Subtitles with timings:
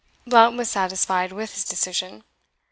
[0.25, 2.23] Blount was satisfied with his decision.